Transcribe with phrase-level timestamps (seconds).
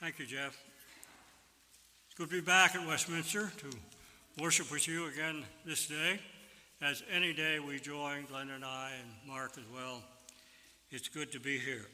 [0.00, 0.58] Thank you, Jeff.
[2.06, 3.70] It's good to be back at Westminster to
[4.42, 6.18] worship with you again this day.
[6.80, 10.02] As any day we join, Glenn and I, and Mark as well.
[10.90, 11.84] It's good to be here.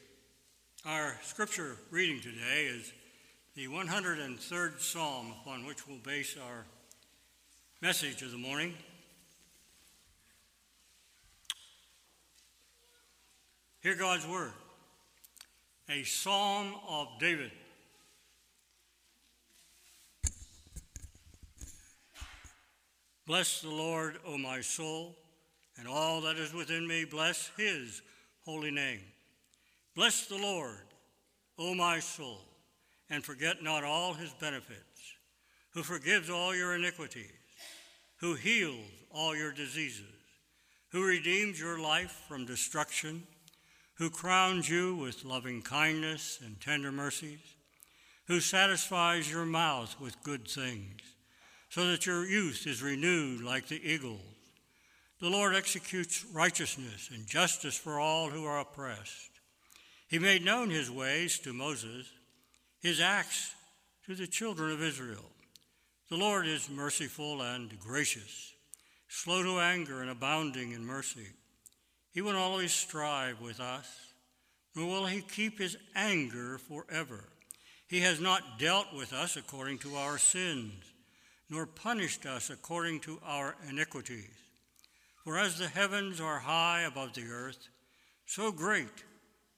[0.85, 2.93] Our scripture reading today is
[3.57, 6.65] the 103rd Psalm upon which we'll base our
[7.83, 8.73] message of the morning.
[13.81, 14.53] Hear God's word.
[15.91, 17.51] A psalm of David.
[23.27, 25.17] Bless the Lord, O my soul,
[25.77, 28.01] and all that is within me, bless his
[28.45, 29.01] holy name.
[29.97, 30.85] Bless the Lord,
[31.59, 32.41] O my soul,
[33.11, 35.15] and forget not all his benefits,
[35.71, 37.33] who forgives all your iniquities,
[38.19, 40.05] who heals all your diseases,
[40.91, 43.25] who redeems your life from destruction,
[43.95, 47.41] who crowns you with loving kindness and tender mercies,
[48.29, 51.16] who satisfies your mouth with good things
[51.77, 54.19] so that your youth is renewed like the eagles.
[55.21, 59.29] The Lord executes righteousness and justice for all who are oppressed.
[60.09, 62.11] He made known his ways to Moses,
[62.81, 63.55] his acts
[64.07, 65.27] to the children of Israel.
[66.09, 68.55] The Lord is merciful and gracious,
[69.07, 71.27] slow to anger and abounding in mercy.
[72.11, 73.87] He will always strive with us,
[74.75, 77.25] nor will he keep his anger forever.
[77.87, 80.73] He has not dealt with us according to our sins
[81.49, 84.31] nor punished us according to our iniquities.
[85.25, 87.69] For as the heavens are high above the earth,
[88.27, 89.05] so great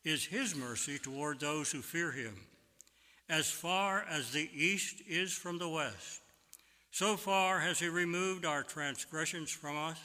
[0.05, 2.35] is his mercy toward those who fear him.
[3.29, 6.21] As far as the east is from the west,
[6.91, 9.99] so far has he removed our transgressions from us.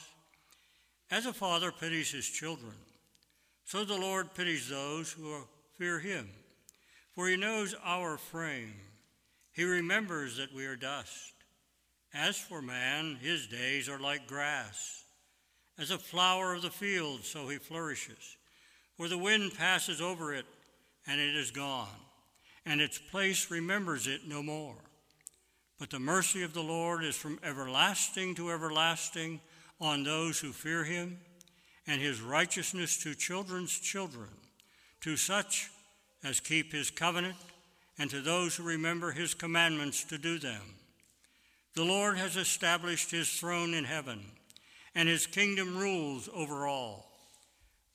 [1.10, 2.74] As a father pities his children,
[3.64, 5.34] so the Lord pities those who
[5.76, 6.28] fear him.
[7.14, 8.74] For he knows our frame,
[9.52, 11.33] he remembers that we are dust.
[12.14, 15.02] As for man, his days are like grass.
[15.76, 18.36] As a flower of the field, so he flourishes.
[18.96, 20.46] For the wind passes over it,
[21.08, 21.88] and it is gone,
[22.64, 24.76] and its place remembers it no more.
[25.80, 29.40] But the mercy of the Lord is from everlasting to everlasting
[29.80, 31.18] on those who fear him,
[31.84, 34.30] and his righteousness to children's children,
[35.00, 35.68] to such
[36.22, 37.36] as keep his covenant,
[37.98, 40.62] and to those who remember his commandments to do them.
[41.74, 44.20] The Lord has established his throne in heaven,
[44.94, 47.10] and his kingdom rules over all.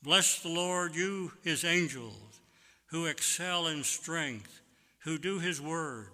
[0.02, 2.40] Bless the Lord, you his angels,
[2.86, 4.60] who excel in strength,
[5.04, 6.08] who do his word,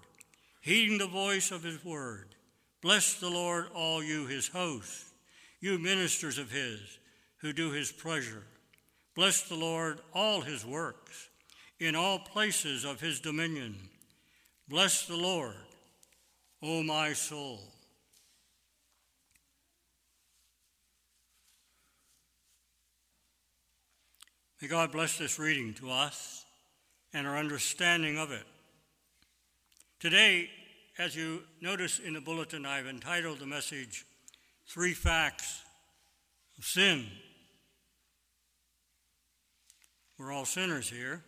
[0.60, 2.36] heeding the voice of his word.
[2.82, 5.10] Bless the Lord, all you his hosts,
[5.60, 6.80] you ministers of his,
[7.38, 8.44] who do his pleasure.
[9.16, 11.30] Bless the Lord, all his works,
[11.80, 13.74] in all places of his dominion.
[14.68, 15.65] Bless the Lord
[16.68, 17.60] O my soul.
[24.60, 26.44] May God bless this reading to us
[27.12, 28.42] and our understanding of it.
[30.00, 30.50] Today,
[30.98, 34.04] as you notice in the bulletin, I've entitled the message
[34.66, 35.62] Three Facts
[36.58, 37.06] of Sin.
[40.18, 41.22] We're all sinners here,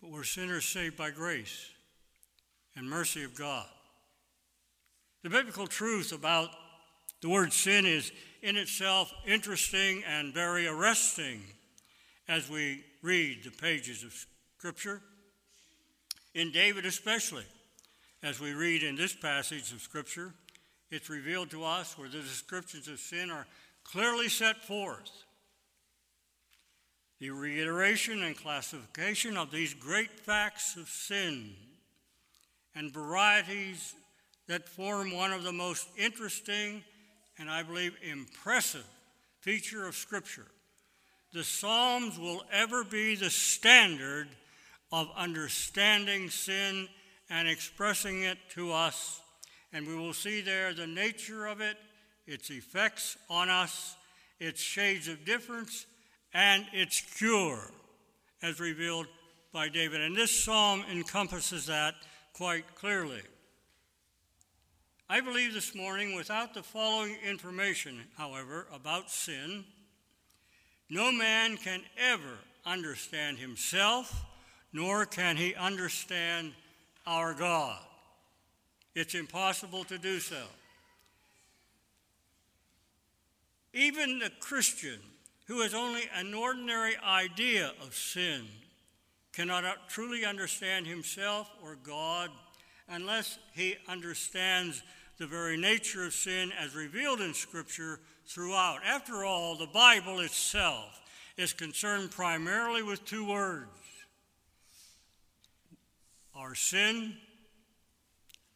[0.00, 1.72] but we're sinners saved by grace
[2.76, 3.66] and mercy of God.
[5.22, 6.50] The biblical truth about
[7.20, 11.42] the word sin is in itself interesting and very arresting
[12.28, 14.14] as we read the pages of
[14.58, 15.02] Scripture.
[16.34, 17.44] In David, especially,
[18.22, 20.32] as we read in this passage of Scripture,
[20.90, 23.46] it's revealed to us where the descriptions of sin are
[23.84, 25.10] clearly set forth.
[27.18, 31.54] The reiteration and classification of these great facts of sin
[32.74, 33.94] and varieties
[34.48, 36.82] that form one of the most interesting
[37.38, 38.84] and I believe impressive
[39.40, 40.46] feature of Scripture.
[41.32, 44.28] The Psalms will ever be the standard
[44.92, 46.88] of understanding sin
[47.30, 49.22] and expressing it to us.
[49.72, 51.76] And we will see there the nature of it,
[52.26, 53.96] its effects on us,
[54.38, 55.86] its shades of difference,
[56.34, 57.70] and its cure,
[58.42, 59.06] as revealed
[59.52, 60.00] by David.
[60.00, 61.94] And this psalm encompasses that
[62.32, 63.22] quite clearly.
[65.08, 69.64] I believe this morning, without the following information, however, about sin,
[70.88, 74.24] no man can ever understand himself,
[74.72, 76.52] nor can he understand
[77.06, 77.78] our God.
[78.94, 80.42] It's impossible to do so.
[83.72, 84.98] Even the Christian
[85.46, 88.46] who has only an ordinary idea of sin
[89.32, 92.30] cannot truly understand himself or God
[92.88, 94.82] unless he understands
[95.18, 98.80] the very nature of sin as revealed in Scripture throughout.
[98.84, 101.00] After all, the Bible itself
[101.36, 103.68] is concerned primarily with two words
[106.34, 107.14] our sin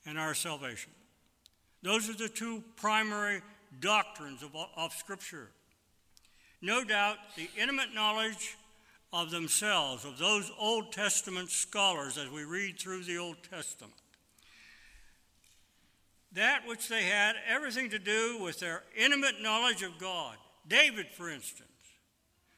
[0.07, 0.91] and our salvation.
[1.83, 3.43] Those are the two primary
[3.81, 5.51] doctrines of, of Scripture.
[6.63, 8.57] No doubt, the intimate knowledge
[9.15, 13.95] of themselves, of those Old Testament scholars as we read through the Old Testament,
[16.33, 20.37] that which they had everything to do with their intimate knowledge of God.
[20.67, 21.69] David, for instance,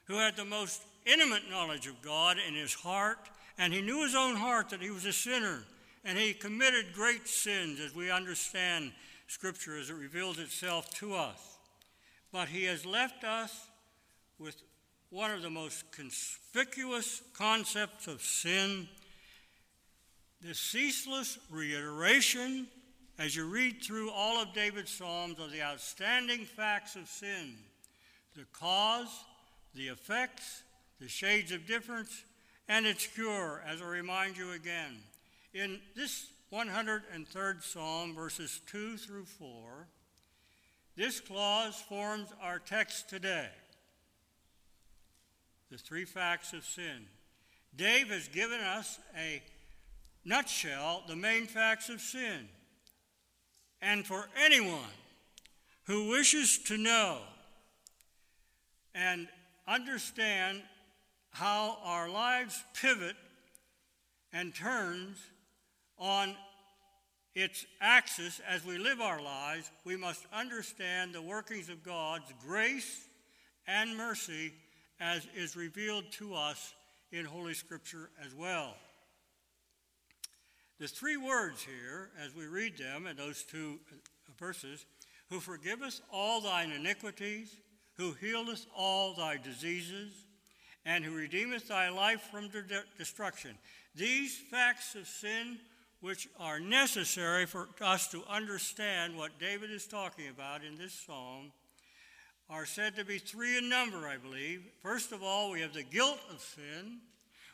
[0.05, 3.19] who had the most intimate knowledge of God in his heart,
[3.59, 5.59] and he knew his own heart that he was a sinner,
[6.03, 8.93] and he committed great sins as we understand
[9.27, 11.59] Scripture as it reveals itself to us.
[12.31, 13.67] But he has left us
[14.39, 14.55] with
[15.09, 18.87] one of the most conspicuous concepts of sin
[20.41, 22.67] the ceaseless reiteration
[23.17, 27.55] as you read through all of David's Psalms of the outstanding facts of sin
[28.35, 29.25] the cause,
[29.73, 30.61] the effects,
[30.99, 32.23] the shades of difference,
[32.67, 34.99] and its cure, as I remind you again.
[35.55, 39.87] In this 103rd Psalm, verses 2 through 4,
[40.95, 43.49] this clause forms our text today
[45.71, 47.07] the three facts of sin.
[47.75, 49.41] Dave has given us a
[50.23, 52.47] nutshell, the main facts of sin.
[53.81, 54.79] And for anyone
[55.85, 57.19] who wishes to know
[58.95, 59.27] and
[59.67, 60.61] understand
[61.31, 63.15] how our lives pivot
[64.33, 65.17] and turns
[65.99, 66.35] on
[67.35, 73.07] its axis as we live our lives, we must understand the workings of God's grace
[73.67, 74.53] and mercy
[74.99, 76.73] as is revealed to us
[77.11, 78.75] in Holy Scripture as well.
[80.79, 83.79] The three words here, as we read them in those two
[84.39, 84.85] verses,
[85.29, 87.55] who forgiveth all thine iniquities,
[87.95, 90.13] who healeth all thy diseases,
[90.85, 92.63] and who redeemeth thy life from de-
[92.97, 93.57] destruction.
[93.95, 95.57] These facts of sin,
[95.99, 101.51] which are necessary for us to understand what David is talking about in this psalm,
[102.49, 104.63] are said to be three in number, I believe.
[104.81, 106.99] First of all, we have the guilt of sin,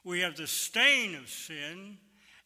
[0.04, 1.98] we have the stain of sin,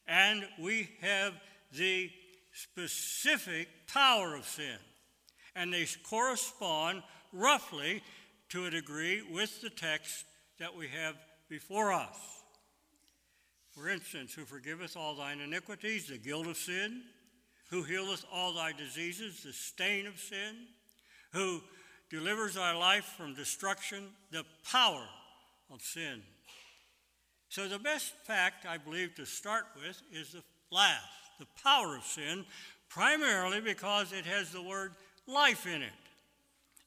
[0.06, 1.34] and we have
[1.72, 2.10] the
[2.52, 4.78] specific power of sin.
[5.54, 7.02] And they correspond
[7.32, 8.02] roughly
[8.50, 10.24] to a degree with the text
[10.58, 11.16] that we have
[11.48, 12.16] before us.
[13.72, 17.02] For instance, who forgiveth all thine iniquities, the guilt of sin,
[17.70, 20.56] who healeth all thy diseases, the stain of sin,
[21.32, 21.60] who
[22.10, 25.04] delivers our life from destruction, the power
[25.72, 26.22] of sin.
[27.50, 31.02] So, the best fact, I believe, to start with is the last,
[31.38, 32.44] the power of sin,
[32.88, 34.92] primarily because it has the word
[35.26, 35.92] life in it.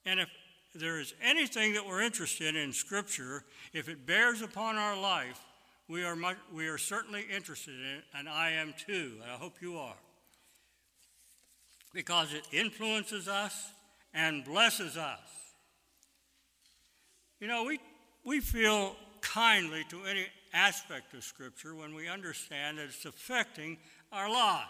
[0.06, 0.30] And if
[0.76, 3.44] there is anything that we're interested in Scripture,
[3.74, 5.40] if it bears upon our life,
[5.88, 9.14] we are, much, we are certainly interested in it, and I am too.
[9.22, 9.98] and I hope you are.
[11.94, 13.72] Because it influences us
[14.14, 15.20] and blesses us.
[17.40, 17.80] You know, we,
[18.24, 23.78] we feel kindly to any aspect of Scripture when we understand that it's affecting
[24.12, 24.68] our lives.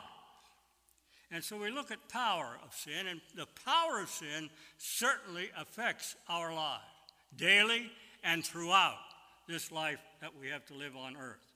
[1.31, 6.15] And so we look at power of sin, and the power of sin certainly affects
[6.27, 6.83] our lives
[7.37, 7.89] daily
[8.23, 8.97] and throughout
[9.47, 11.51] this life that we have to live on earth.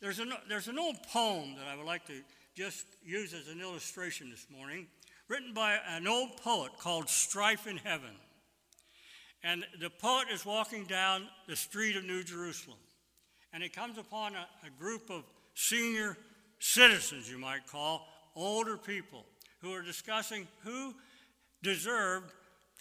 [0.00, 2.20] There's an, there's an old poem that I would like to
[2.56, 4.86] just use as an illustration this morning,
[5.34, 8.14] written by an old poet called Strife in Heaven.
[9.42, 12.78] And the poet is walking down the street of New Jerusalem
[13.52, 15.24] and he comes upon a, a group of
[15.54, 16.16] senior
[16.60, 19.24] citizens, you might call, older people,
[19.60, 20.94] who are discussing who
[21.64, 22.32] deserved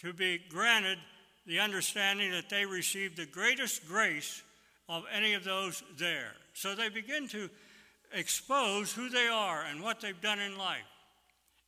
[0.02, 1.00] to be granted
[1.48, 4.44] the understanding that they received the greatest grace
[4.88, 6.34] of any of those there.
[6.54, 7.50] So they begin to
[8.14, 10.84] expose who they are and what they've done in life.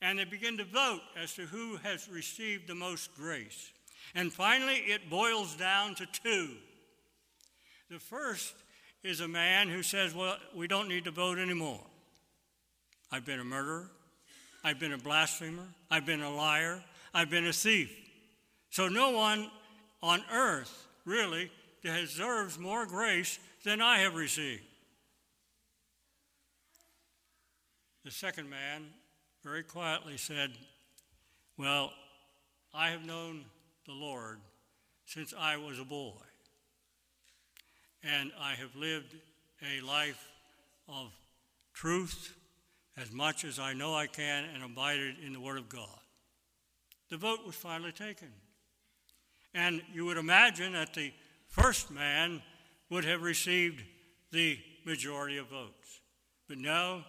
[0.02, 3.72] And they begin to vote as to who has received the most grace.
[4.14, 6.50] And finally, it boils down to two.
[7.90, 8.54] The first
[9.04, 11.82] is a man who says, Well, we don't need to vote anymore.
[13.12, 13.90] I've been a murderer.
[14.64, 15.68] I've been a blasphemer.
[15.92, 16.84] I've been a liar.
[17.14, 17.96] I've been a thief.
[18.72, 19.50] So no one
[20.02, 21.52] on earth really
[21.84, 24.64] deserves more grace than I have received.
[28.04, 28.88] The second man
[29.46, 30.50] very quietly said,
[31.56, 31.92] Well,
[32.74, 33.46] I have known
[33.86, 34.40] the Lord
[35.06, 36.24] since I was a boy
[38.04, 39.16] and I have lived
[39.62, 40.32] a life
[40.90, 41.12] of
[41.74, 42.36] truth
[42.98, 46.00] as much as I know I can and abided in the Word of God.
[47.12, 48.30] The vote was finally taken.
[49.54, 51.14] And you would imagine that the
[51.50, 52.42] first man
[52.90, 53.84] would have received
[54.32, 56.02] the majority of votes.
[56.48, 57.04] But no,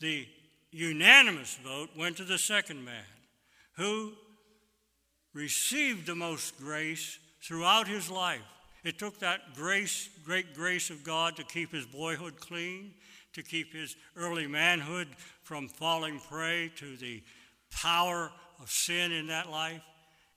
[0.00, 0.26] the
[0.70, 3.04] unanimous vote went to the second man,
[3.76, 4.12] who
[5.32, 8.42] received the most grace throughout his life.
[8.84, 12.94] It took that grace, great grace of God to keep his boyhood clean,
[13.34, 15.08] to keep his early manhood
[15.42, 17.22] from falling prey to the
[17.70, 19.82] power of sin in that life.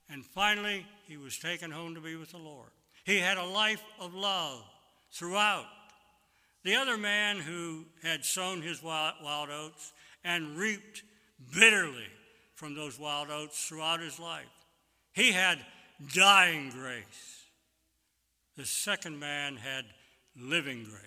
[0.09, 2.69] And finally, he was taken home to be with the Lord.
[3.05, 4.63] He had a life of love
[5.13, 5.65] throughout.
[6.63, 9.93] The other man who had sown his wild oats
[10.24, 11.04] and reaped
[11.54, 12.08] bitterly
[12.56, 14.46] from those wild oats throughout his life,
[15.13, 15.60] he had
[16.13, 17.46] dying grace.
[18.58, 19.86] The second man had
[20.36, 21.01] living grace.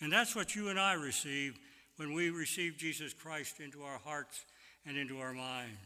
[0.00, 1.58] And that's what you and I receive
[1.96, 4.44] when we receive Jesus Christ into our hearts
[4.84, 5.78] and into our minds.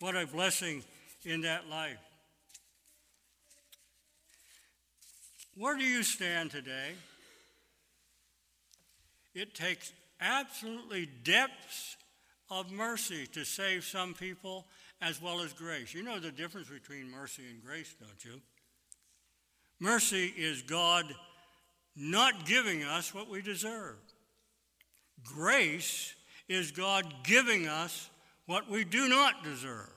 [0.00, 0.82] What a blessing
[1.24, 1.98] in that life.
[5.56, 6.92] Where do you stand today?
[9.34, 11.96] It takes absolutely depths
[12.50, 14.66] of mercy to save some people
[15.00, 15.94] as well as grace.
[15.94, 18.40] You know the difference between mercy and grace, don't you?
[19.78, 21.06] Mercy is God
[21.96, 23.96] not giving us what we deserve.
[25.24, 26.14] Grace
[26.48, 28.10] is God giving us
[28.46, 29.88] what we do not deserve.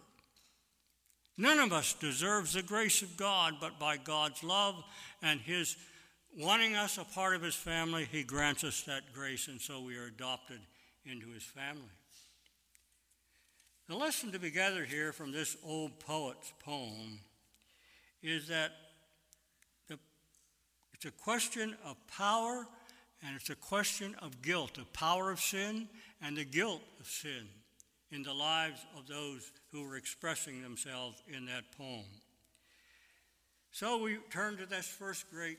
[1.38, 4.75] None of us deserves the grace of God, but by God's love
[5.22, 5.75] and His
[6.40, 9.98] wanting us a part of His family, He grants us that grace, and so we
[9.98, 10.60] are adopted
[11.06, 11.82] into His family.
[13.88, 17.20] The lesson to be gathered here from this old poet's poem
[18.22, 18.72] is that
[19.90, 20.00] the,
[20.94, 22.66] it's a question of power
[23.25, 25.88] and it's a question of guilt, the power of sin
[26.22, 27.48] and the guilt of sin
[28.12, 32.06] in the lives of those who were expressing themselves in that poem.
[33.72, 35.58] So we turn to this first great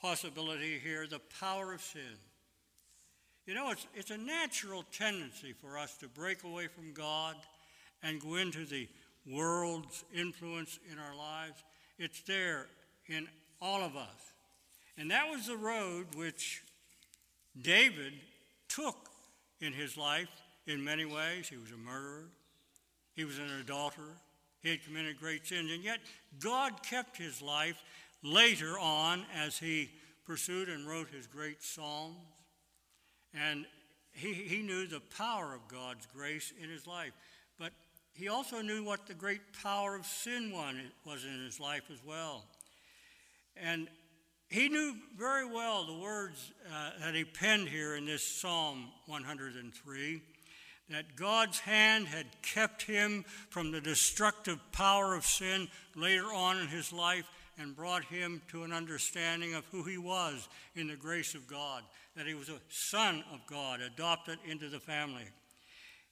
[0.00, 2.18] possibility here the power of sin.
[3.46, 7.34] You know, it's, it's a natural tendency for us to break away from God
[8.02, 8.88] and go into the
[9.26, 11.64] world's influence in our lives.
[11.98, 12.66] It's there
[13.06, 13.26] in
[13.60, 14.34] all of us.
[14.96, 16.62] And that was the road which
[17.60, 18.12] David
[18.68, 19.08] took
[19.60, 20.28] in his life
[20.66, 21.48] in many ways.
[21.48, 22.28] He was a murderer,
[23.14, 24.16] he was an adulterer,
[24.60, 26.00] he had committed great sins, and yet
[26.38, 27.82] God kept his life
[28.22, 29.90] later on as he
[30.26, 32.16] pursued and wrote his great psalms.
[33.34, 33.66] And
[34.12, 37.12] he, he knew the power of God's grace in his life.
[37.58, 37.72] But
[38.12, 42.44] he also knew what the great power of sin was in his life as well.
[43.56, 43.88] And
[44.48, 50.22] he knew very well the words uh, that he penned here in this Psalm 103
[50.90, 56.68] that God's hand had kept him from the destructive power of sin later on in
[56.68, 61.34] his life and brought him to an understanding of who he was in the grace
[61.34, 61.82] of God,
[62.16, 65.24] that he was a son of God, adopted into the family.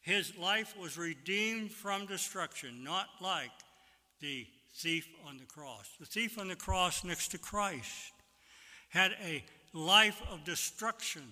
[0.01, 3.51] His life was redeemed from destruction, not like
[4.21, 5.89] the thief on the cross.
[5.99, 8.13] The thief on the cross next to Christ
[8.89, 11.23] had a life of destruction,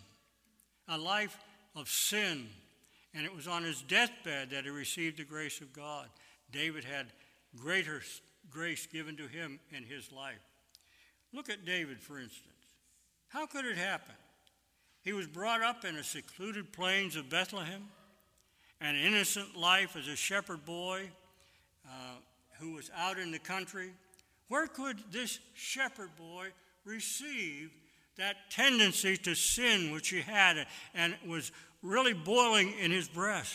[0.88, 1.38] a life
[1.76, 2.48] of sin,
[3.14, 6.08] and it was on his deathbed that he received the grace of God.
[6.50, 7.06] David had
[7.56, 8.02] greater
[8.50, 10.42] grace given to him in his life.
[11.32, 12.54] Look at David, for instance.
[13.28, 14.14] How could it happen?
[15.02, 17.88] He was brought up in the secluded plains of Bethlehem,
[18.80, 21.10] an innocent life as a shepherd boy
[21.86, 22.14] uh,
[22.58, 23.90] who was out in the country.
[24.48, 26.48] Where could this shepherd boy
[26.84, 27.70] receive
[28.16, 31.50] that tendency to sin which he had and was
[31.82, 33.54] really boiling in his breast,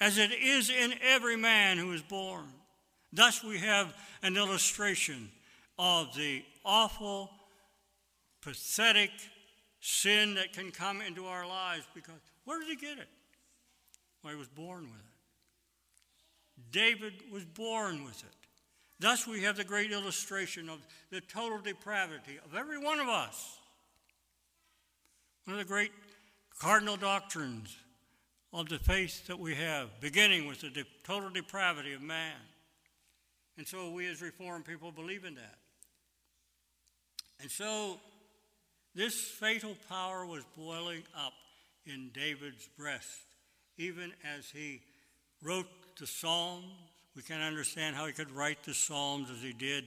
[0.00, 2.44] as it is in every man who is born?
[3.12, 5.30] Thus, we have an illustration
[5.78, 7.30] of the awful,
[8.40, 9.10] pathetic
[9.80, 13.08] sin that can come into our lives because where did he get it?
[14.22, 16.70] Well, he was born with it.
[16.70, 18.34] David was born with it.
[19.00, 20.78] Thus, we have the great illustration of
[21.10, 23.58] the total depravity of every one of us.
[25.44, 25.90] One of the great
[26.58, 27.76] cardinal doctrines
[28.52, 32.36] of the faith that we have, beginning with the de- total depravity of man.
[33.56, 35.56] And so we as Reformed people believe in that.
[37.40, 37.98] And so
[38.94, 41.32] this fatal power was boiling up
[41.86, 43.08] in David's breast,
[43.78, 44.80] even as he
[45.42, 45.66] wrote
[45.98, 46.66] the Psalms.
[47.16, 49.84] We can't understand how he could write the Psalms as he did,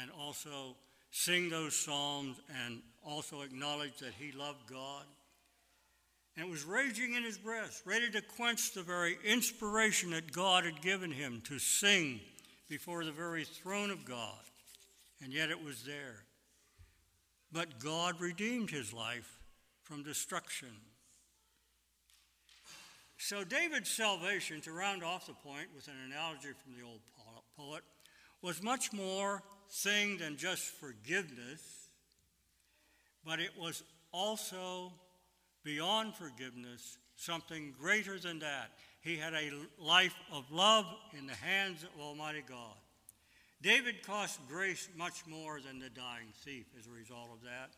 [0.00, 0.76] and also
[1.10, 5.04] sing those psalms and also acknowledge that he loved God.
[6.36, 10.64] And it was raging in his breast, ready to quench the very inspiration that God
[10.64, 12.20] had given him to sing
[12.68, 14.40] before the very throne of God.
[15.22, 16.24] And yet it was there.
[17.52, 19.40] But God redeemed his life
[19.84, 20.70] from destruction.
[23.16, 27.00] So, David's salvation, to round off the point with an analogy from the old
[27.56, 27.82] poet,
[28.42, 31.88] was much more thing than just forgiveness,
[33.24, 34.92] but it was also
[35.64, 38.70] beyond forgiveness, something greater than that.
[39.04, 42.74] He had a life of love in the hands of Almighty God.
[43.60, 47.70] David cost grace much more than the dying thief as a result of that.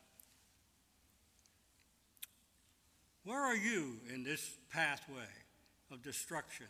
[3.25, 5.27] Where are you in this pathway
[5.91, 6.67] of destruction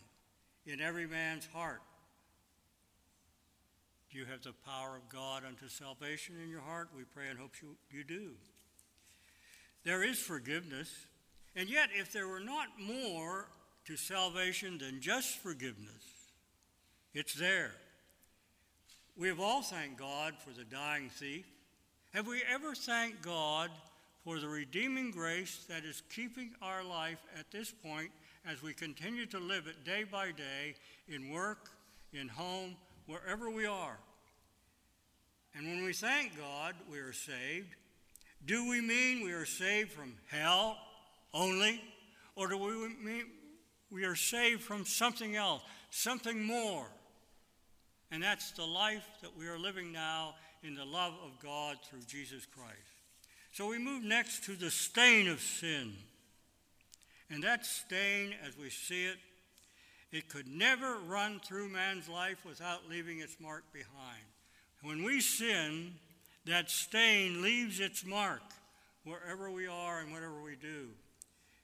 [0.65, 1.83] in every man's heart?
[4.11, 6.89] Do you have the power of God unto salvation in your heart?
[6.97, 8.31] We pray and hope you, you do.
[9.85, 11.07] There is forgiveness,
[11.55, 13.49] and yet, if there were not more
[13.87, 16.05] to salvation than just forgiveness,
[17.15, 17.73] it's there.
[19.17, 21.47] We have all thanked God for the dying thief.
[22.13, 23.71] Have we ever thanked God
[24.25, 28.11] for the redeeming grace that is keeping our life at this point
[28.47, 30.75] as we continue to live it day by day
[31.09, 31.71] in work,
[32.13, 32.77] in home,
[33.07, 33.99] wherever we are?
[35.55, 37.75] And when we thank God we are saved,
[38.45, 40.77] do we mean we are saved from hell
[41.33, 41.81] only?
[42.35, 43.25] Or do we mean
[43.91, 46.87] we are saved from something else, something more?
[48.11, 52.03] And that's the life that we are living now in the love of God through
[52.07, 52.77] Jesus Christ.
[53.53, 55.93] So we move next to the stain of sin.
[57.31, 59.17] And that stain, as we see it,
[60.13, 64.23] it could never run through man's life without leaving its mark behind.
[64.83, 65.95] When we sin,
[66.45, 68.43] that stain leaves its mark
[69.05, 70.89] wherever we are and whatever we do.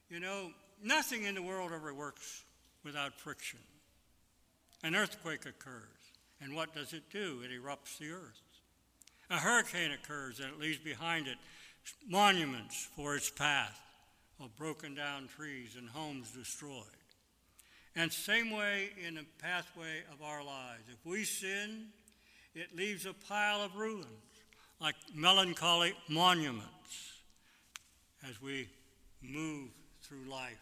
[0.08, 0.50] You know,
[0.84, 2.44] nothing in the world ever works
[2.84, 3.58] without friction.
[4.82, 5.86] An earthquake occurs,
[6.40, 7.40] and what does it do?
[7.44, 8.40] It erupts the earth.
[9.30, 11.38] A hurricane occurs, and it leaves behind it
[12.08, 13.80] monuments for its path
[14.40, 16.84] of broken down trees and homes destroyed.
[17.94, 20.82] And same way in the pathway of our lives.
[20.88, 21.88] If we sin,
[22.54, 24.06] it leaves a pile of ruins,
[24.80, 27.20] like melancholy monuments,
[28.28, 28.68] as we
[29.22, 29.70] move
[30.02, 30.58] through life.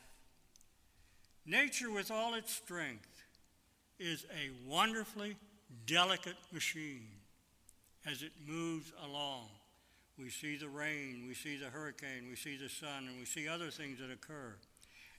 [1.47, 3.25] Nature, with all its strength,
[3.99, 5.37] is a wonderfully
[5.87, 7.07] delicate machine
[8.11, 9.49] as it moves along.
[10.19, 13.49] We see the rain, we see the hurricane, we see the sun, and we see
[13.49, 14.55] other things that occur.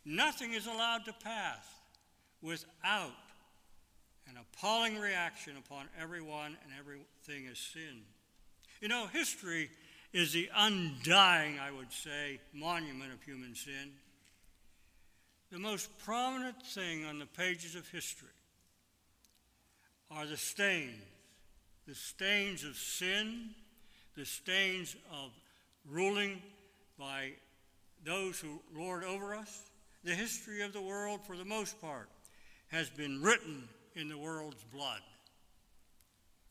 [0.05, 1.65] Nothing is allowed to pass
[2.41, 3.11] without
[4.27, 8.03] an appalling reaction upon everyone and everything as sin.
[8.79, 9.69] You know, history
[10.13, 13.91] is the undying, I would say, monument of human sin.
[15.51, 18.29] The most prominent thing on the pages of history
[20.09, 21.01] are the stains
[21.87, 23.49] the stains of sin,
[24.15, 25.31] the stains of
[25.89, 26.41] ruling
[26.97, 27.31] by
[28.05, 29.69] those who lord over us.
[30.03, 32.07] The history of the world, for the most part,
[32.67, 35.01] has been written in the world's blood.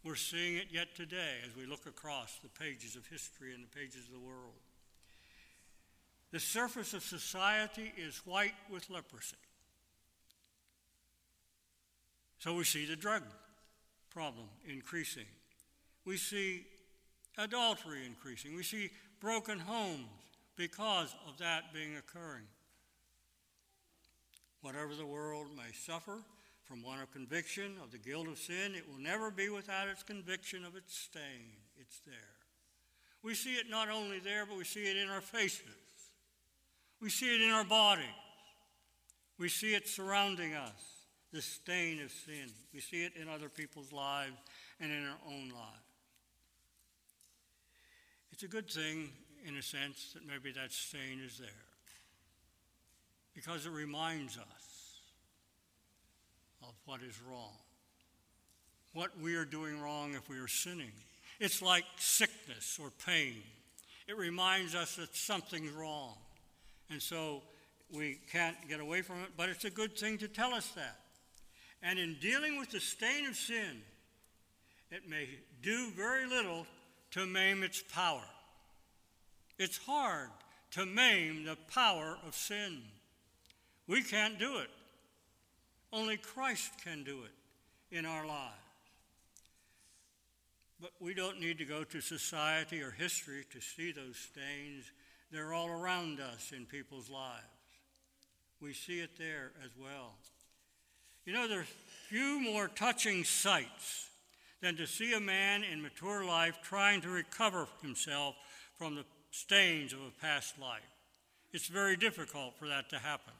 [0.04, 3.78] We're seeing it yet today as we look across the pages of history and the
[3.78, 4.54] pages of the world.
[6.32, 9.36] The surface of society is white with leprosy.
[12.38, 13.22] So we see the drug
[14.10, 15.26] problem increasing.
[16.04, 16.64] We see
[17.36, 18.54] adultery increasing.
[18.54, 18.90] We see
[19.20, 20.06] broken homes
[20.56, 22.46] because of that being occurring.
[24.62, 26.18] Whatever the world may suffer,
[26.70, 30.04] from one of conviction of the guilt of sin, it will never be without its
[30.04, 31.56] conviction of its stain.
[31.80, 32.14] It's there.
[33.24, 35.89] We see it not only there, but we see it in our faces.
[37.00, 38.04] We see it in our bodies.
[39.38, 42.50] We see it surrounding us, the stain of sin.
[42.74, 44.36] We see it in other people's lives
[44.80, 45.90] and in our own lives.
[48.32, 49.10] It's a good thing,
[49.46, 51.48] in a sense, that maybe that stain is there
[53.34, 55.00] because it reminds us
[56.62, 57.56] of what is wrong,
[58.92, 60.92] what we are doing wrong if we are sinning.
[61.38, 63.42] It's like sickness or pain.
[64.06, 66.16] It reminds us that something's wrong.
[66.90, 67.42] And so
[67.92, 70.98] we can't get away from it, but it's a good thing to tell us that.
[71.82, 73.82] And in dealing with the stain of sin,
[74.90, 75.28] it may
[75.62, 76.66] do very little
[77.12, 78.24] to maim its power.
[79.58, 80.30] It's hard
[80.72, 82.82] to maim the power of sin.
[83.86, 84.70] We can't do it.
[85.92, 88.54] Only Christ can do it in our lives.
[90.80, 94.90] But we don't need to go to society or history to see those stains.
[95.30, 97.44] They're all around us in people's lives.
[98.60, 100.14] We see it there as well.
[101.24, 101.68] You know, there's
[102.08, 104.10] few more touching sights
[104.60, 108.34] than to see a man in mature life trying to recover himself
[108.76, 110.82] from the stains of a past life.
[111.52, 113.32] It's very difficult for that to happen.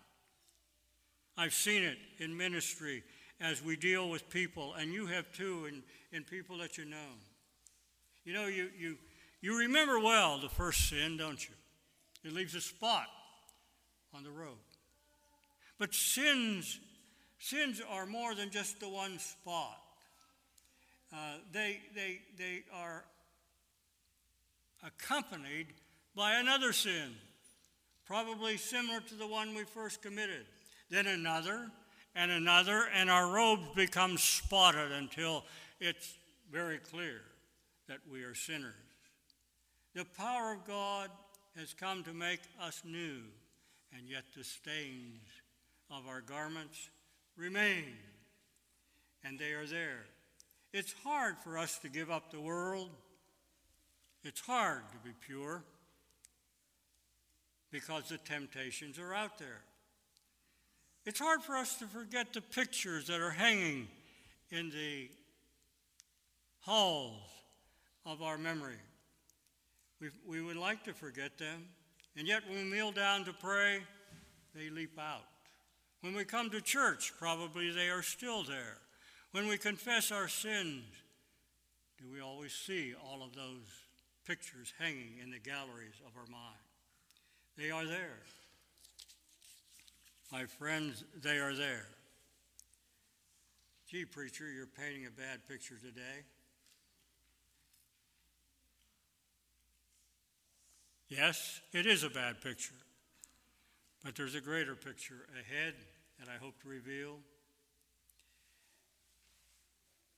[1.37, 3.03] I've seen it in ministry
[3.41, 7.09] as we deal with people, and you have too, in, in people that you know.
[8.25, 8.97] You know, you, you,
[9.41, 11.55] you remember well the first sin, don't you?
[12.25, 13.07] It leaves a spot
[14.15, 14.59] on the road.
[15.79, 16.79] But sins,
[17.39, 19.81] sins are more than just the one spot.
[21.13, 23.05] Uh, they, they, they are
[24.85, 25.69] accompanied
[26.15, 27.15] by another sin,
[28.05, 30.45] probably similar to the one we first committed.
[30.91, 31.71] Then another,
[32.15, 35.45] and another, and our robes become spotted until
[35.81, 36.15] it's
[36.51, 37.23] very clear
[37.89, 38.75] that we are sinners.
[39.95, 41.11] The power of God
[41.57, 43.23] has come to make us new,
[43.97, 45.23] and yet the stains
[45.91, 46.89] of our garments
[47.37, 47.85] remain,
[49.25, 50.05] and they are there.
[50.73, 52.91] It's hard for us to give up the world.
[54.23, 55.65] It's hard to be pure
[57.71, 59.63] because the temptations are out there.
[61.07, 63.89] It's hard for us to forget the pictures that are hanging
[64.51, 65.09] in the
[66.61, 67.23] halls
[68.05, 68.79] of our memory.
[70.01, 71.67] We we would like to forget them,
[72.17, 73.81] and yet when we kneel down to pray,
[74.55, 75.25] they leap out.
[76.01, 78.79] When we come to church, probably they are still there.
[79.33, 80.85] When we confess our sins,
[81.99, 83.67] do we always see all of those
[84.27, 86.57] pictures hanging in the galleries of our mind?
[87.59, 88.19] They are there.
[90.33, 91.87] My friends, they are there.
[93.91, 96.25] Gee, preacher, you're painting a bad picture today.
[101.11, 102.75] Yes, it is a bad picture.
[104.05, 105.75] But there's a greater picture ahead
[106.21, 107.17] that I hope to reveal.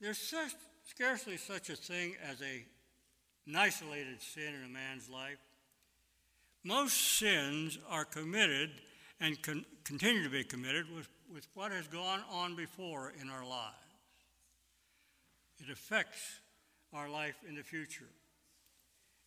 [0.02, 0.52] There's such,
[0.85, 2.64] scarcely such a thing as a,
[3.46, 5.38] an isolated sin in a man's life.
[6.62, 8.70] Most sins are committed
[9.18, 13.46] and con- continue to be committed with, with what has gone on before in our
[13.46, 13.76] lives.
[15.59, 16.40] It affects
[16.92, 18.11] our life in the future.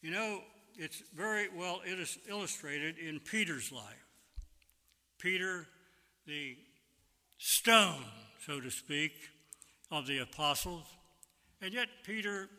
[0.01, 0.41] You know,
[0.77, 4.05] it's very well it is illustrated in Peter's life.
[5.19, 5.65] Peter,
[6.27, 6.57] the
[7.38, 8.03] stone,
[8.45, 9.13] so to speak,
[9.91, 10.85] of the apostles.
[11.61, 12.49] And yet, Peter,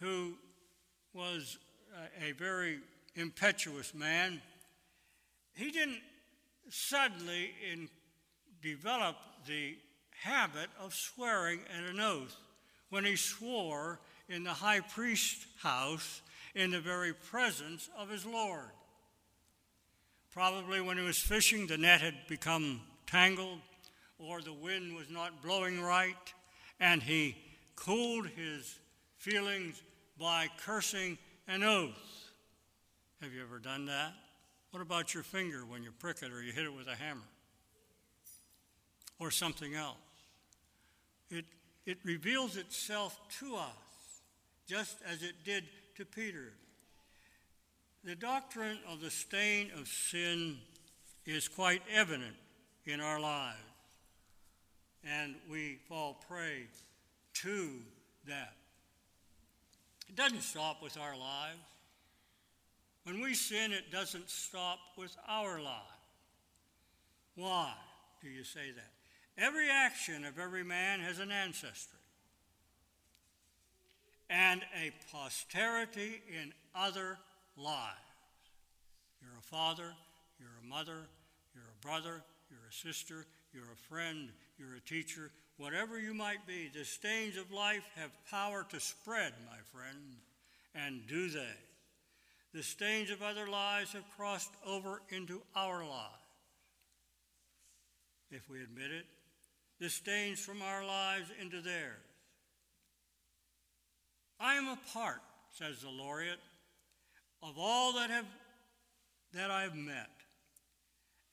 [0.00, 0.34] who
[1.12, 1.58] was
[1.94, 2.78] uh, a very
[3.14, 4.40] impetuous man,
[5.54, 6.00] he didn't
[6.68, 7.88] suddenly in,
[8.62, 9.76] develop the
[10.22, 12.36] habit of swearing at an oath
[12.90, 16.22] when he swore in the high priest's house
[16.54, 18.70] in the very presence of his Lord.
[20.32, 23.60] Probably when he was fishing, the net had become tangled
[24.18, 26.16] or the wind was not blowing right
[26.80, 27.36] and he
[27.76, 28.78] cooled his
[29.18, 29.82] feelings
[30.18, 32.30] by cursing an oath.
[33.20, 34.12] Have you ever done that?
[34.70, 37.20] What about your finger when you prick it or you hit it with a hammer?
[39.20, 39.96] Or something else?
[41.30, 41.44] It,
[41.86, 44.22] it reveals itself to us,
[44.66, 45.64] just as it did
[45.96, 46.52] to Peter.
[48.04, 50.58] The doctrine of the stain of sin
[51.24, 52.34] is quite evident
[52.84, 53.58] in our lives
[55.06, 56.66] and we fall prey
[57.34, 57.70] to
[58.26, 58.54] that.
[60.08, 61.58] It doesn't stop with our lives.
[63.04, 65.80] When we sin, it doesn't stop with our lives.
[67.36, 67.72] Why
[68.22, 69.42] do you say that?
[69.42, 71.93] Every action of every man has an ancestry
[74.34, 77.18] and a posterity in other
[77.56, 77.94] lives.
[79.22, 79.94] You're a father,
[80.40, 81.06] you're a mother,
[81.54, 86.44] you're a brother, you're a sister, you're a friend, you're a teacher, whatever you might
[86.48, 90.16] be, the stains of life have power to spread, my friend,
[90.74, 91.56] and do they.
[92.52, 96.12] The stains of other lives have crossed over into our lives.
[98.32, 99.06] If we admit it,
[99.80, 102.13] the stains from our lives into theirs.
[104.40, 105.20] I am a part,
[105.52, 106.40] says the laureate,
[107.42, 108.26] of all that have
[109.32, 110.10] that I've met.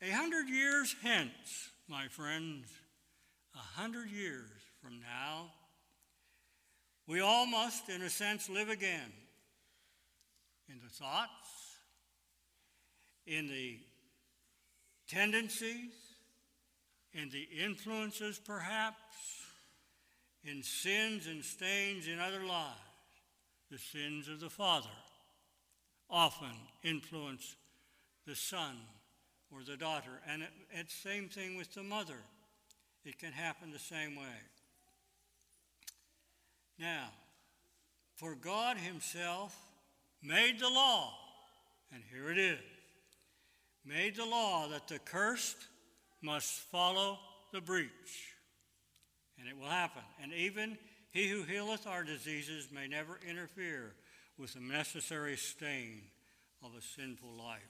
[0.02, 2.66] A hundred years hence, my friends,
[3.54, 4.50] a hundred years
[4.82, 5.52] from now,
[7.06, 9.12] we all must, in a sense, live again
[10.68, 11.76] in the thoughts,
[13.26, 13.78] in the
[15.08, 15.92] tendencies,
[17.12, 18.96] in the influences, perhaps,
[20.44, 22.91] in sins and stains in other lives.
[23.72, 24.90] The sins of the father
[26.10, 27.56] often influence
[28.26, 28.76] the son
[29.50, 30.20] or the daughter.
[30.28, 32.20] And it, it's same thing with the mother.
[33.06, 34.42] It can happen the same way.
[36.78, 37.08] Now,
[38.16, 39.56] for God Himself
[40.22, 41.14] made the law,
[41.94, 42.60] and here it is
[43.84, 45.56] made the law that the cursed
[46.20, 47.18] must follow
[47.52, 47.88] the breach.
[49.38, 50.02] And it will happen.
[50.22, 50.78] And even
[51.12, 53.92] he who healeth our diseases may never interfere
[54.38, 56.00] with the necessary stain
[56.64, 57.60] of a sinful life.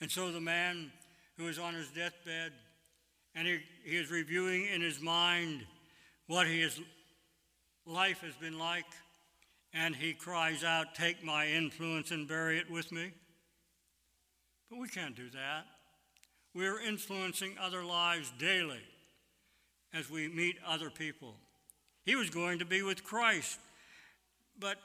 [0.00, 0.90] And so the man
[1.36, 2.52] who is on his deathbed
[3.34, 5.64] and he, he is reviewing in his mind
[6.26, 6.80] what his
[7.86, 8.86] life has been like,
[9.72, 13.12] and he cries out, Take my influence and bury it with me.
[14.70, 15.66] But we can't do that.
[16.54, 18.82] We're influencing other lives daily
[19.94, 21.36] as we meet other people.
[22.06, 23.58] He was going to be with Christ,
[24.60, 24.78] but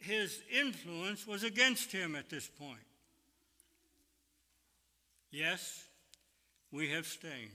[0.00, 2.80] his influence was against him at this point.
[5.30, 5.84] Yes,
[6.72, 7.52] we have stains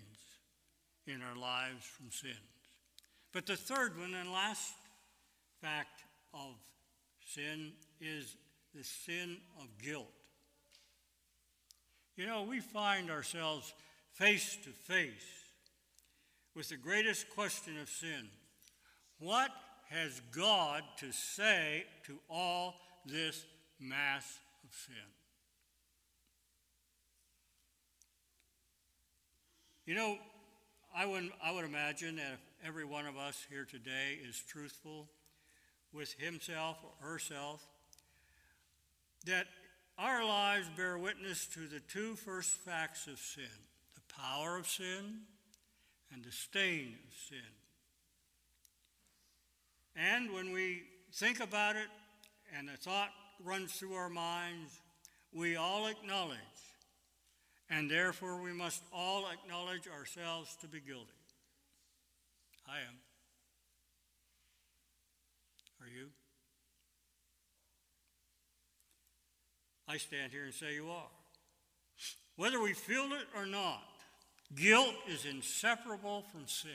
[1.06, 2.38] in our lives from sins.
[3.34, 4.74] But the third one and last
[5.62, 6.56] fact of
[7.28, 8.38] sin is
[8.74, 10.08] the sin of guilt.
[12.16, 13.74] You know, we find ourselves
[14.14, 15.44] face to face
[16.56, 18.30] with the greatest question of sin
[19.20, 19.52] What
[19.90, 22.76] has God to say to all
[23.06, 23.46] this
[23.80, 24.96] mass of sin?
[29.86, 30.18] You know,
[30.96, 35.08] I would, I would imagine that if every one of us here today is truthful
[35.94, 37.66] with himself or herself,
[39.26, 39.46] that
[39.98, 43.44] our lives bear witness to the two first facts of sin
[43.96, 45.22] the power of sin
[46.12, 47.65] and the stain of sin.
[49.96, 51.88] And when we think about it
[52.58, 53.10] and the thought
[53.44, 54.80] runs through our minds,
[55.34, 56.38] we all acknowledge,
[57.70, 61.12] and therefore we must all acknowledge ourselves to be guilty.
[62.68, 62.96] I am.
[65.82, 66.08] Are you?
[69.88, 71.12] I stand here and say you are.
[72.38, 73.84] Whether we feel it or not,
[74.56, 76.72] guilt is inseparable from sin.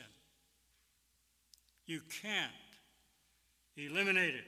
[1.85, 2.51] You can't
[3.77, 4.45] eliminate it.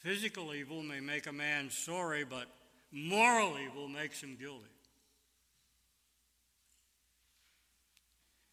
[0.00, 2.46] Physical evil may make a man sorry, but
[2.92, 4.64] moral evil makes him guilty.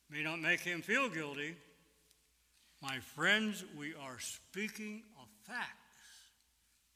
[0.09, 1.55] May not make him feel guilty.
[2.81, 5.69] My friends, we are speaking of facts.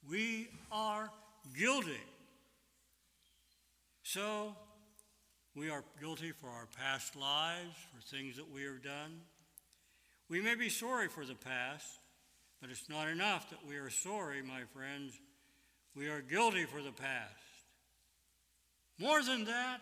[0.08, 1.10] We are
[1.58, 2.02] guilty.
[4.04, 4.56] So,
[5.56, 9.22] we are guilty for our past lives, for things that we have done.
[10.30, 12.00] We may be sorry for the past,
[12.62, 15.20] but it's not enough that we are sorry, my friends.
[15.96, 17.34] We are guilty for the past.
[19.00, 19.82] More than that,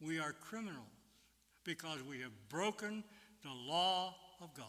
[0.00, 0.86] we are criminals
[1.64, 3.04] because we have broken
[3.42, 4.66] the law of God.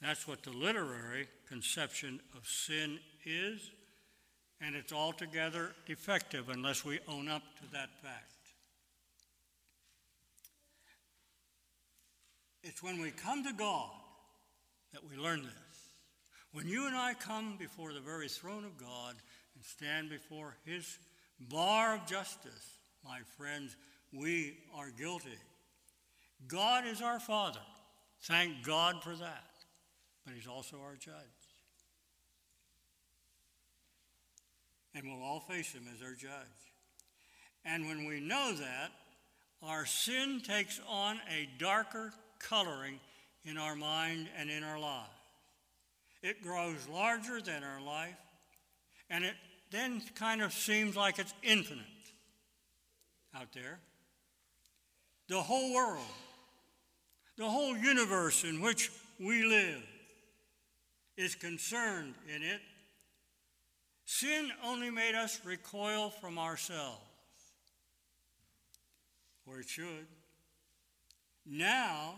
[0.00, 3.70] That's what the literary conception of sin is,
[4.60, 8.32] and it's altogether defective unless we own up to that fact.
[12.62, 13.90] It's when we come to God
[14.92, 15.52] that we learn this.
[16.52, 19.14] When you and I come before the very throne of God
[19.54, 20.98] and stand before His
[21.38, 23.76] bar of justice, my friends,
[24.12, 25.38] we are guilty.
[26.48, 27.60] God is our Father.
[28.22, 29.46] Thank God for that
[30.26, 31.14] but he's also our judge.
[34.96, 36.30] And we'll all face him as our judge.
[37.66, 38.92] And when we know that,
[39.62, 42.98] our sin takes on a darker coloring
[43.44, 45.10] in our mind and in our lives.
[46.22, 48.16] It grows larger than our life,
[49.10, 49.34] and it
[49.70, 51.84] then kind of seems like it's infinite
[53.34, 53.78] out there.
[55.28, 56.04] The whole world,
[57.36, 59.82] the whole universe in which we live,
[61.16, 62.60] is concerned in it,
[64.06, 67.02] sin only made us recoil from ourselves,
[69.46, 70.06] or it should.
[71.44, 72.14] Now,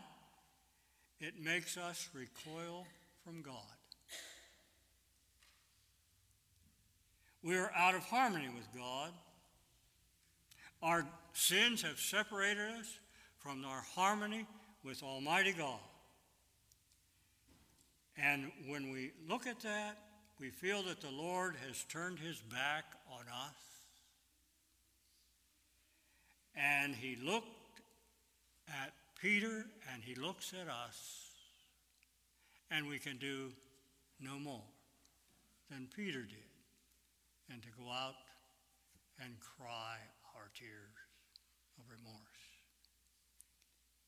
[1.18, 2.86] it makes us recoil
[3.24, 3.54] from God.
[7.42, 9.10] We are out of harmony with God.
[10.82, 12.98] Our sins have separated us
[13.38, 14.46] from our harmony
[14.84, 15.80] with Almighty God.
[18.16, 19.96] And when we look at that,
[20.40, 23.56] we feel that the Lord has turned his back on us.
[26.54, 27.46] And he looked
[28.68, 31.30] at Peter and he looks at us,
[32.70, 33.50] and we can do
[34.20, 34.62] no more
[35.70, 38.14] than Peter did, and to go out
[39.22, 39.96] and cry
[40.36, 40.70] our tears
[41.78, 42.18] of remorse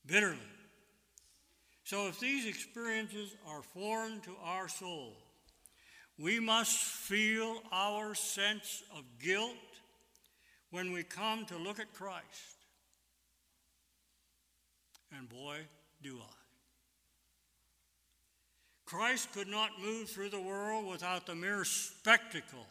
[0.05, 0.37] bitterly.
[1.83, 5.17] So, if these experiences are foreign to our soul,
[6.21, 9.55] we must feel our sense of guilt
[10.69, 12.25] when we come to look at Christ.
[15.17, 15.57] And boy,
[16.01, 16.33] do I.
[18.85, 22.67] Christ could not move through the world without the mere spectacle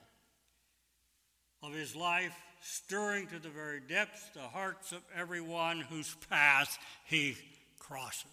[1.62, 7.36] of his life stirring to the very depths the hearts of everyone whose path he
[7.78, 8.26] crosses.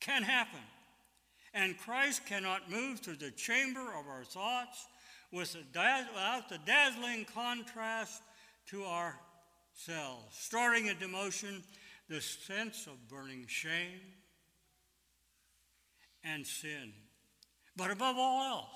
[0.00, 0.60] Can happen.
[1.52, 4.86] And Christ cannot move through the chamber of our thoughts
[5.32, 8.22] without the dazzling contrast
[8.66, 11.62] to ourselves, starting into motion
[12.08, 14.00] the sense of burning shame
[16.24, 16.92] and sin.
[17.76, 18.66] But above all else,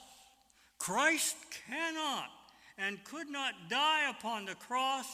[0.79, 1.37] Christ
[1.69, 2.31] cannot
[2.79, 5.07] and could not die upon the cross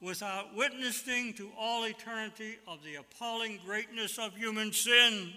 [0.00, 5.32] without witnessing to all eternity of the appalling greatness of human sin.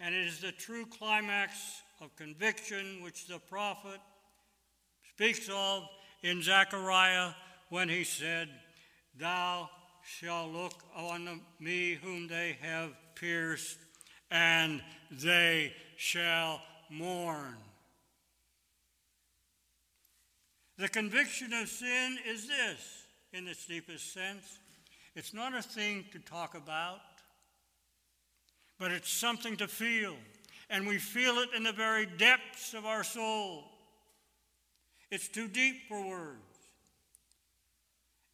[0.00, 4.00] And it is the true climax of conviction which the prophet
[5.14, 5.88] speaks of
[6.22, 7.30] in Zechariah
[7.70, 8.48] when he said,
[9.18, 9.68] Thou
[10.02, 13.78] shalt look on me whom they have pierced,
[14.30, 17.56] and they shall mourn.
[20.78, 24.60] The conviction of sin is this, in its deepest sense.
[25.16, 27.00] It's not a thing to talk about,
[28.78, 30.16] but it's something to feel.
[30.70, 33.64] And we feel it in the very depths of our soul.
[35.10, 36.36] It's too deep for words.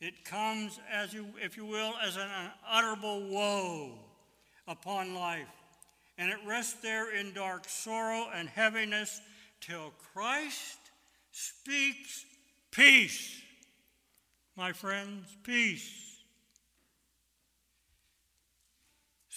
[0.00, 2.28] It comes, as you, if you will, as an
[2.66, 3.92] unutterable woe
[4.66, 5.46] upon life
[6.18, 9.20] and it rests there in dark sorrow and heaviness
[9.61, 10.78] till Christ
[11.33, 12.24] speaks
[12.70, 13.40] peace.
[14.57, 16.03] My friends, peace.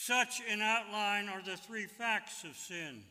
[0.08, 3.04] Such, in outline, are the three facts of sin,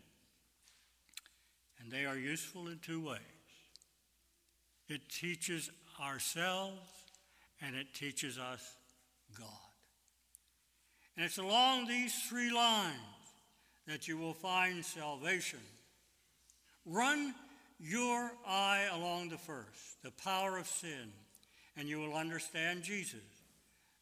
[1.79, 3.21] and they are useful in two ways.
[4.89, 6.81] It teaches ourselves,
[7.61, 8.77] and it teaches us
[9.39, 9.47] God.
[11.19, 12.97] And it's along these three lines
[13.87, 15.61] that you will find salvation.
[16.87, 17.35] Run
[17.79, 21.13] your eye along the first, the power of sin,
[21.77, 23.21] and you will understand Jesus.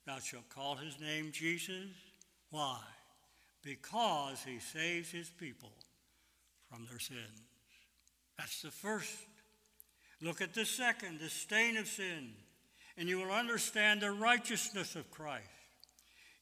[0.06, 1.88] Thou shalt call his name Jesus.
[2.54, 2.78] Why?
[3.62, 5.72] Because he saves his people
[6.70, 7.42] from their sins.
[8.38, 9.10] That's the first.
[10.22, 12.30] Look at the second, the stain of sin,
[12.96, 15.48] and you will understand the righteousness of Christ.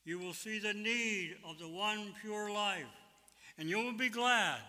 [0.05, 2.85] You will see the need of the one pure life
[3.57, 4.61] and you will be glad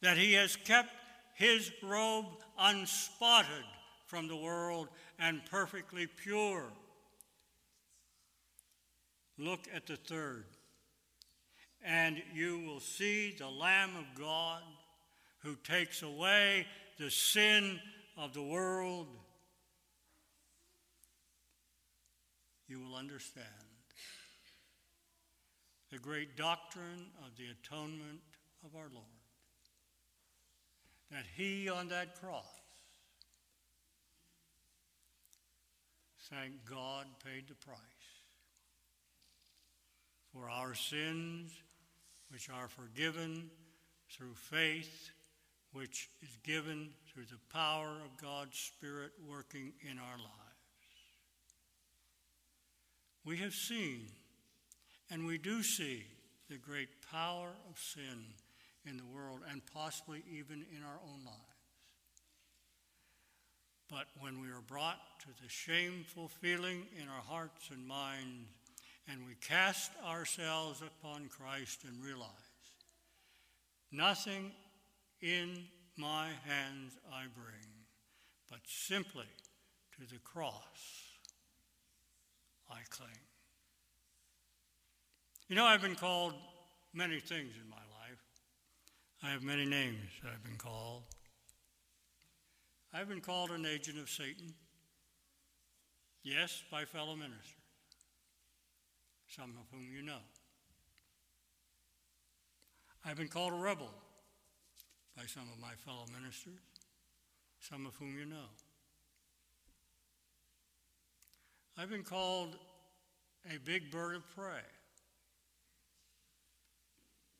[0.00, 0.90] that he has kept
[1.34, 2.26] his robe
[2.58, 3.64] unspotted
[4.06, 6.64] from the world and perfectly pure.
[9.38, 10.44] Look at the third,
[11.84, 14.62] and you will see the Lamb of God
[15.40, 16.66] who takes away
[16.98, 17.78] the sin
[18.16, 19.06] of the world.
[22.66, 23.44] You will understand
[25.92, 28.20] the great doctrine of the atonement
[28.64, 29.04] of our Lord.
[31.10, 32.46] That he on that cross,
[36.30, 37.78] thank God, paid the price
[40.32, 41.52] for our sins,
[42.30, 43.50] which are forgiven
[44.10, 45.10] through faith,
[45.72, 50.30] which is given through the power of God's Spirit working in our lives.
[53.24, 54.06] We have seen
[55.10, 56.04] and we do see
[56.48, 58.24] the great power of sin
[58.86, 61.38] in the world and possibly even in our own lives.
[63.90, 68.48] But when we are brought to the shameful feeling in our hearts and minds,
[69.08, 72.30] and we cast ourselves upon Christ and realize,
[73.92, 74.52] nothing
[75.20, 75.64] in
[75.96, 77.68] my hands I bring,
[78.50, 79.26] but simply
[79.96, 81.12] to the cross
[82.70, 83.10] I cling.
[85.48, 86.34] You know, I've been called
[86.92, 88.18] many things in my life.
[89.22, 91.02] I have many names I've been called.
[92.92, 94.54] I've been called an agent of Satan.
[96.22, 97.63] Yes, by fellow ministers,
[99.34, 100.22] some of whom you know.
[103.04, 103.90] I've been called a rebel
[105.16, 106.60] by some of my fellow ministers,
[107.60, 108.46] some of whom you know.
[111.76, 112.56] I've been called
[113.52, 114.62] a big bird of prey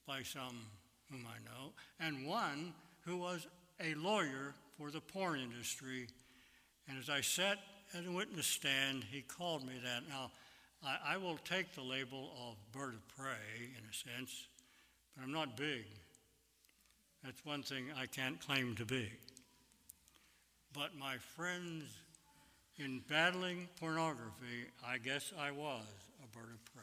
[0.07, 0.66] by some
[1.11, 2.74] whom I know, and one
[3.05, 3.47] who was
[3.80, 6.09] a lawyer for the porn industry.
[6.88, 7.59] And as I sat
[7.97, 10.09] at a witness stand, he called me that.
[10.09, 10.32] Now,
[10.85, 14.47] I, I will take the label of bird of prey in a sense,
[15.14, 15.85] but I'm not big.
[17.24, 19.11] That's one thing I can't claim to be.
[20.74, 21.85] But my friends,
[22.76, 25.85] in battling pornography, I guess I was
[26.22, 26.82] a bird of prey.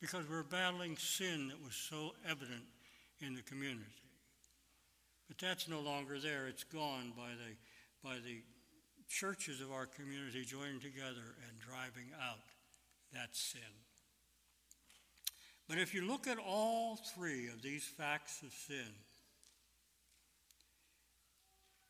[0.00, 2.62] Because we're battling sin that was so evident
[3.20, 3.84] in the community.
[5.26, 6.46] But that's no longer there.
[6.46, 8.38] It's gone by the, by the
[9.08, 12.38] churches of our community joining together and driving out
[13.12, 13.60] that sin.
[15.68, 18.92] But if you look at all three of these facts of sin,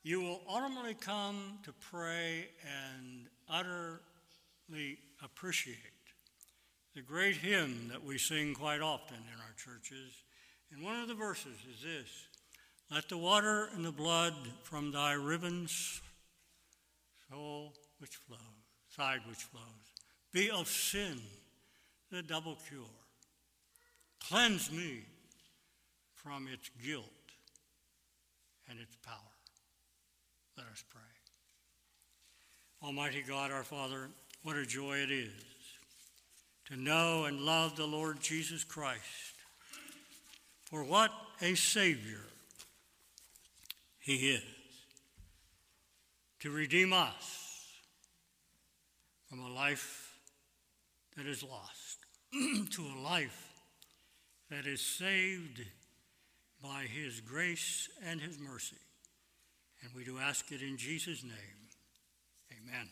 [0.03, 5.77] you will ultimately come to pray and utterly appreciate
[6.95, 10.13] the great hymn that we sing quite often in our churches.
[10.73, 12.09] And one of the verses is this
[12.91, 16.01] Let the water and the blood from thy ribbons,
[17.31, 18.39] soul which flows,
[18.89, 19.63] side which flows,
[20.33, 21.19] be of sin
[22.11, 22.85] the double cure.
[24.29, 25.03] Cleanse me
[26.15, 27.05] from its guilt
[28.69, 29.15] and its power.
[30.57, 31.01] Let us pray.
[32.83, 34.09] Almighty God, our Father,
[34.43, 35.31] what a joy it is
[36.67, 39.03] to know and love the Lord Jesus Christ.
[40.65, 41.11] For what
[41.41, 42.21] a Savior
[43.99, 44.58] He is
[46.41, 47.73] to redeem us
[49.29, 50.19] from a life
[51.17, 51.99] that is lost
[52.71, 53.53] to a life
[54.51, 55.65] that is saved
[56.63, 58.77] by His grace and His mercy.
[59.83, 61.69] And we do ask it in Jesus' name.
[62.53, 62.89] Amen.